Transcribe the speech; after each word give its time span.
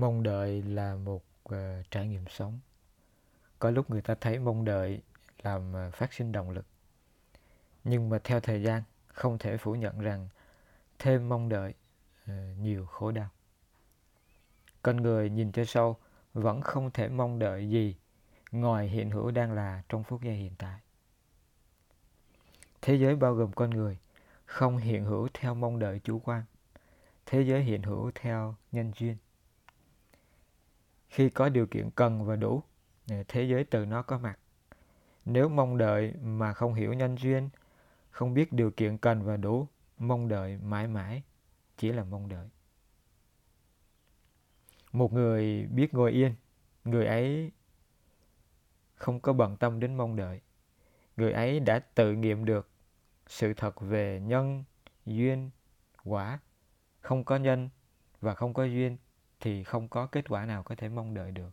mong 0.00 0.22
đợi 0.22 0.62
là 0.62 0.94
một 0.94 1.22
uh, 1.48 1.56
trải 1.90 2.08
nghiệm 2.08 2.24
sống. 2.30 2.58
Có 3.58 3.70
lúc 3.70 3.90
người 3.90 4.02
ta 4.02 4.14
thấy 4.14 4.38
mong 4.38 4.64
đợi 4.64 5.02
làm 5.42 5.74
uh, 5.88 5.94
phát 5.94 6.12
sinh 6.12 6.32
động 6.32 6.50
lực. 6.50 6.66
Nhưng 7.84 8.08
mà 8.08 8.18
theo 8.24 8.40
thời 8.40 8.62
gian 8.62 8.82
không 9.06 9.38
thể 9.38 9.56
phủ 9.56 9.74
nhận 9.74 9.98
rằng 9.98 10.28
thêm 10.98 11.28
mong 11.28 11.48
đợi 11.48 11.74
uh, 12.24 12.58
nhiều 12.58 12.86
khổ 12.86 13.10
đau. 13.10 13.28
Con 14.82 14.96
người 14.96 15.30
nhìn 15.30 15.52
cho 15.52 15.64
sâu 15.64 15.96
vẫn 16.34 16.60
không 16.60 16.90
thể 16.90 17.08
mong 17.08 17.38
đợi 17.38 17.70
gì 17.70 17.96
ngoài 18.52 18.88
hiện 18.88 19.10
hữu 19.10 19.30
đang 19.30 19.52
là 19.52 19.82
trong 19.88 20.04
phút 20.04 20.22
giây 20.22 20.34
hiện 20.34 20.52
tại. 20.58 20.80
Thế 22.82 22.94
giới 22.94 23.16
bao 23.16 23.34
gồm 23.34 23.52
con 23.52 23.70
người 23.70 23.98
không 24.44 24.76
hiện 24.76 25.04
hữu 25.04 25.28
theo 25.34 25.54
mong 25.54 25.78
đợi 25.78 26.00
chủ 26.04 26.18
quan. 26.18 26.42
Thế 27.26 27.42
giới 27.42 27.62
hiện 27.62 27.82
hữu 27.82 28.10
theo 28.14 28.54
nhân 28.72 28.92
duyên 28.98 29.16
khi 31.08 31.30
có 31.30 31.48
điều 31.48 31.66
kiện 31.66 31.90
cần 31.90 32.24
và 32.24 32.36
đủ 32.36 32.62
thế 33.28 33.42
giới 33.42 33.64
từ 33.64 33.84
nó 33.84 34.02
có 34.02 34.18
mặt. 34.18 34.38
Nếu 35.24 35.48
mong 35.48 35.78
đợi 35.78 36.12
mà 36.22 36.52
không 36.52 36.74
hiểu 36.74 36.92
nhân 36.92 37.16
duyên, 37.18 37.48
không 38.10 38.34
biết 38.34 38.52
điều 38.52 38.70
kiện 38.70 38.98
cần 38.98 39.22
và 39.22 39.36
đủ, 39.36 39.68
mong 39.98 40.28
đợi 40.28 40.58
mãi 40.58 40.86
mãi 40.86 41.22
chỉ 41.76 41.92
là 41.92 42.04
mong 42.04 42.28
đợi. 42.28 42.48
Một 44.92 45.12
người 45.12 45.66
biết 45.66 45.94
ngồi 45.94 46.12
yên, 46.12 46.34
người 46.84 47.06
ấy 47.06 47.52
không 48.94 49.20
có 49.20 49.32
bận 49.32 49.56
tâm 49.56 49.80
đến 49.80 49.94
mong 49.94 50.16
đợi. 50.16 50.40
Người 51.16 51.32
ấy 51.32 51.60
đã 51.60 51.78
tự 51.78 52.12
nghiệm 52.12 52.44
được 52.44 52.68
sự 53.26 53.54
thật 53.54 53.80
về 53.80 54.20
nhân, 54.20 54.64
duyên, 55.06 55.50
quả. 56.04 56.38
Không 57.00 57.24
có 57.24 57.36
nhân 57.36 57.68
và 58.20 58.34
không 58.34 58.54
có 58.54 58.64
duyên 58.64 58.96
thì 59.46 59.64
không 59.64 59.88
có 59.88 60.06
kết 60.06 60.28
quả 60.28 60.44
nào 60.44 60.62
có 60.62 60.74
thể 60.74 60.88
mong 60.88 61.14
đợi 61.14 61.30
được. 61.30 61.50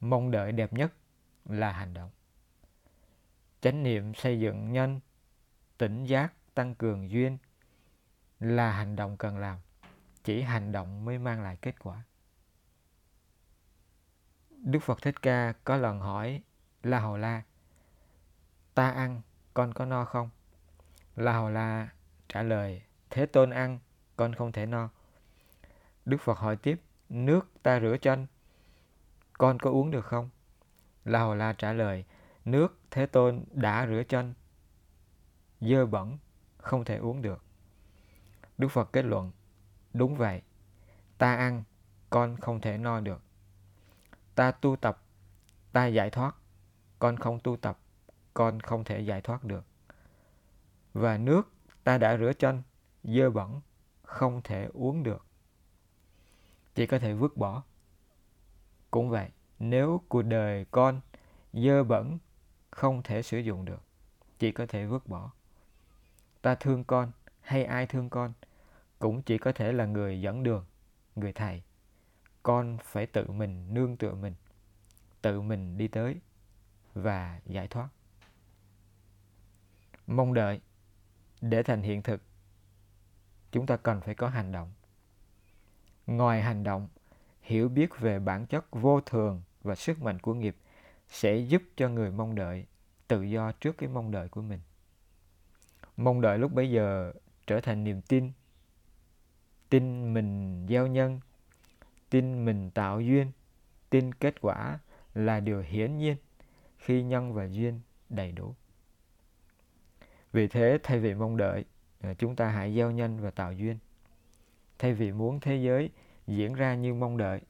Mong 0.00 0.30
đợi 0.30 0.52
đẹp 0.52 0.72
nhất 0.72 0.92
là 1.44 1.72
hành 1.72 1.94
động. 1.94 2.10
Chánh 3.60 3.82
niệm 3.82 4.14
xây 4.14 4.40
dựng 4.40 4.72
nhân, 4.72 5.00
tỉnh 5.78 6.04
giác 6.04 6.32
tăng 6.54 6.74
cường 6.74 7.10
duyên 7.10 7.38
là 8.40 8.72
hành 8.72 8.96
động 8.96 9.16
cần 9.16 9.38
làm, 9.38 9.58
chỉ 10.24 10.42
hành 10.42 10.72
động 10.72 11.04
mới 11.04 11.18
mang 11.18 11.42
lại 11.42 11.56
kết 11.62 11.78
quả. 11.78 12.02
Đức 14.50 14.80
phật 14.80 15.02
thích 15.02 15.22
ca 15.22 15.52
có 15.64 15.76
lần 15.76 16.00
hỏi 16.00 16.42
la 16.82 17.00
hầu 17.00 17.16
la, 17.16 17.42
ta 18.74 18.90
ăn, 18.90 19.22
con 19.54 19.74
có 19.74 19.84
no 19.84 20.04
không? 20.04 20.30
La 21.16 21.32
hầu 21.32 21.50
la 21.50 21.88
trả 22.28 22.42
lời, 22.42 22.82
thế 23.10 23.26
tôn 23.26 23.50
ăn, 23.50 23.78
con 24.16 24.34
không 24.34 24.52
thể 24.52 24.66
no 24.66 24.90
đức 26.06 26.20
phật 26.20 26.38
hỏi 26.38 26.56
tiếp, 26.56 26.80
nước 27.08 27.48
ta 27.62 27.80
rửa 27.80 27.96
chanh 28.00 28.26
con 29.32 29.58
có 29.58 29.70
uống 29.70 29.90
được 29.90 30.04
không? 30.04 30.30
La 31.04 31.18
hầu 31.18 31.34
la 31.34 31.52
trả 31.52 31.72
lời, 31.72 32.04
nước 32.44 32.78
thế 32.90 33.06
tôn 33.06 33.44
đã 33.52 33.86
rửa 33.86 34.02
chanh 34.08 34.34
dơ 35.60 35.86
bẩn, 35.86 36.18
không 36.58 36.84
thể 36.84 36.96
uống 36.96 37.22
được. 37.22 37.44
Đức 38.58 38.68
phật 38.68 38.92
kết 38.92 39.04
luận, 39.04 39.32
đúng 39.92 40.16
vậy, 40.16 40.42
ta 41.18 41.36
ăn, 41.36 41.62
con 42.10 42.36
không 42.36 42.60
thể 42.60 42.78
no 42.78 43.00
được. 43.00 43.22
Ta 44.34 44.50
tu 44.50 44.76
tập, 44.76 45.02
ta 45.72 45.86
giải 45.86 46.10
thoát, 46.10 46.36
con 46.98 47.16
không 47.16 47.40
tu 47.40 47.56
tập, 47.56 47.78
con 48.34 48.60
không 48.60 48.84
thể 48.84 49.00
giải 49.00 49.20
thoát 49.20 49.44
được. 49.44 49.64
Và 50.92 51.18
nước 51.18 51.52
ta 51.84 51.98
đã 51.98 52.16
rửa 52.16 52.32
chanh 52.32 52.62
dơ 53.04 53.30
bẩn, 53.30 53.60
không 54.02 54.42
thể 54.42 54.68
uống 54.72 55.02
được 55.02 55.25
chỉ 56.76 56.86
có 56.86 56.98
thể 56.98 57.14
vứt 57.14 57.36
bỏ. 57.36 57.62
Cũng 58.90 59.10
vậy, 59.10 59.30
nếu 59.58 60.02
cuộc 60.08 60.22
đời 60.22 60.66
con 60.70 61.00
dơ 61.52 61.84
bẩn, 61.84 62.18
không 62.70 63.02
thể 63.02 63.22
sử 63.22 63.38
dụng 63.38 63.64
được, 63.64 63.82
chỉ 64.38 64.52
có 64.52 64.66
thể 64.66 64.86
vứt 64.86 65.06
bỏ. 65.06 65.32
Ta 66.42 66.54
thương 66.54 66.84
con 66.84 67.12
hay 67.40 67.64
ai 67.64 67.86
thương 67.86 68.10
con 68.10 68.32
cũng 68.98 69.22
chỉ 69.22 69.38
có 69.38 69.52
thể 69.52 69.72
là 69.72 69.86
người 69.86 70.20
dẫn 70.20 70.42
đường, 70.42 70.64
người 71.16 71.32
thầy. 71.32 71.62
Con 72.42 72.78
phải 72.82 73.06
tự 73.06 73.30
mình 73.30 73.74
nương 73.74 73.96
tựa 73.96 74.14
mình, 74.14 74.34
tự 75.22 75.40
mình 75.40 75.78
đi 75.78 75.88
tới 75.88 76.16
và 76.94 77.40
giải 77.46 77.68
thoát. 77.68 77.88
Mong 80.06 80.34
đợi 80.34 80.60
để 81.40 81.62
thành 81.62 81.82
hiện 81.82 82.02
thực, 82.02 82.22
chúng 83.52 83.66
ta 83.66 83.76
cần 83.76 84.00
phải 84.00 84.14
có 84.14 84.28
hành 84.28 84.52
động 84.52 84.72
ngoài 86.06 86.42
hành 86.42 86.64
động, 86.64 86.88
hiểu 87.40 87.68
biết 87.68 87.98
về 87.98 88.18
bản 88.18 88.46
chất 88.46 88.66
vô 88.70 89.00
thường 89.00 89.42
và 89.62 89.74
sức 89.74 90.02
mạnh 90.02 90.18
của 90.18 90.34
nghiệp 90.34 90.56
sẽ 91.08 91.36
giúp 91.36 91.62
cho 91.76 91.88
người 91.88 92.10
mong 92.10 92.34
đợi 92.34 92.66
tự 93.08 93.22
do 93.22 93.52
trước 93.52 93.78
cái 93.78 93.88
mong 93.88 94.10
đợi 94.10 94.28
của 94.28 94.42
mình. 94.42 94.60
Mong 95.96 96.20
đợi 96.20 96.38
lúc 96.38 96.52
bấy 96.52 96.70
giờ 96.70 97.12
trở 97.46 97.60
thành 97.60 97.84
niềm 97.84 98.00
tin 98.00 98.32
tin 99.68 100.14
mình 100.14 100.66
gieo 100.68 100.86
nhân, 100.86 101.20
tin 102.10 102.44
mình 102.44 102.70
tạo 102.70 103.00
duyên, 103.00 103.32
tin 103.90 104.14
kết 104.14 104.40
quả 104.40 104.78
là 105.14 105.40
điều 105.40 105.60
hiển 105.60 105.98
nhiên 105.98 106.16
khi 106.78 107.02
nhân 107.02 107.32
và 107.32 107.44
duyên 107.44 107.80
đầy 108.08 108.32
đủ. 108.32 108.54
Vì 110.32 110.48
thế 110.48 110.78
thay 110.82 110.98
vì 110.98 111.14
mong 111.14 111.36
đợi 111.36 111.64
à, 112.00 112.14
chúng 112.14 112.36
ta 112.36 112.48
hãy 112.48 112.74
gieo 112.74 112.90
nhân 112.90 113.20
và 113.20 113.30
tạo 113.30 113.52
duyên 113.52 113.78
thay 114.78 114.94
vì 114.94 115.12
muốn 115.12 115.40
thế 115.40 115.56
giới 115.56 115.90
diễn 116.26 116.54
ra 116.54 116.74
như 116.74 116.94
mong 116.94 117.16
đợi. 117.16 117.40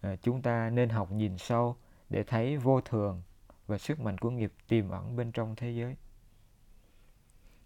À, 0.00 0.16
chúng 0.22 0.42
ta 0.42 0.70
nên 0.70 0.88
học 0.88 1.12
nhìn 1.12 1.38
sâu 1.38 1.76
để 2.10 2.24
thấy 2.24 2.56
vô 2.56 2.80
thường 2.80 3.22
và 3.66 3.78
sức 3.78 4.00
mạnh 4.00 4.18
của 4.18 4.30
nghiệp 4.30 4.52
tiềm 4.68 4.90
ẩn 4.90 5.16
bên 5.16 5.32
trong 5.32 5.56
thế 5.56 5.70
giới. 5.70 5.96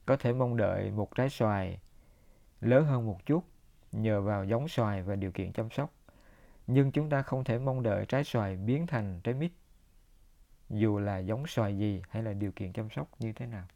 Có 0.06 0.16
thể 0.16 0.32
mong 0.32 0.56
đợi 0.56 0.90
một 0.90 1.14
trái 1.14 1.30
xoài 1.30 1.80
lớn 2.60 2.84
hơn 2.84 3.06
một 3.06 3.26
chút 3.26 3.44
nhờ 3.92 4.20
vào 4.20 4.44
giống 4.44 4.68
xoài 4.68 5.02
và 5.02 5.16
điều 5.16 5.32
kiện 5.32 5.52
chăm 5.52 5.70
sóc 5.70 5.92
nhưng 6.66 6.92
chúng 6.92 7.10
ta 7.10 7.22
không 7.22 7.44
thể 7.44 7.58
mong 7.58 7.82
đợi 7.82 8.06
trái 8.06 8.24
xoài 8.24 8.56
biến 8.56 8.86
thành 8.86 9.20
trái 9.24 9.34
mít 9.34 9.52
dù 10.70 10.98
là 10.98 11.18
giống 11.18 11.46
xoài 11.46 11.78
gì 11.78 12.02
hay 12.08 12.22
là 12.22 12.32
điều 12.32 12.52
kiện 12.52 12.72
chăm 12.72 12.90
sóc 12.90 13.08
như 13.18 13.32
thế 13.32 13.46
nào. 13.46 13.66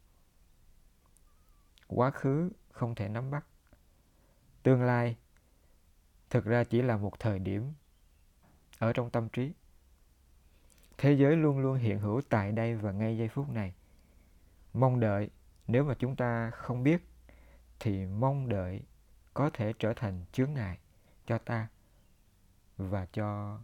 Quá 1.87 2.11
khứ 2.11 2.51
không 2.71 2.95
thể 2.95 3.09
nắm 3.09 3.31
bắt 3.31 3.47
tương 4.67 4.83
lai 4.83 5.17
thực 6.31 6.45
ra 6.45 6.65
chỉ 6.65 6.83
là 6.83 6.97
một 6.97 7.21
thời 7.21 7.39
điểm 7.39 7.73
ở 8.79 8.93
trong 8.93 9.11
tâm 9.11 9.29
trí. 9.29 9.53
Thế 10.99 11.13
giới 11.13 11.37
luôn 11.37 11.59
luôn 11.59 11.79
hiện 11.79 11.99
hữu 11.99 12.21
tại 12.29 12.53
đây 12.53 12.75
và 12.75 12.93
ngay 12.93 13.19
giây 13.19 13.29
phút 13.29 13.49
này. 13.49 13.75
Mong 14.73 15.01
đợi, 15.01 15.31
nếu 15.67 15.85
mà 15.85 15.95
chúng 15.99 16.17
ta 16.17 16.51
không 16.51 16.83
biết, 16.83 17.03
thì 17.81 18.07
mong 18.07 18.49
đợi 18.49 18.83
có 19.35 19.51
thể 19.51 19.73
trở 19.79 19.93
thành 19.97 20.25
chướng 20.33 20.55
ngại 20.55 20.79
cho 21.27 21.39
ta 21.39 21.69
và 22.77 23.07
cho 23.13 23.59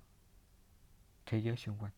thế 1.26 1.38
giới 1.38 1.56
xung 1.56 1.78
quanh. 1.78 1.92